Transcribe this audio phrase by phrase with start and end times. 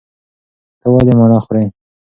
[0.81, 1.63] ته ولې مڼه خورې؟